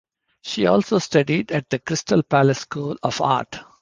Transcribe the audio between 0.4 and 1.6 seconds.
She also studied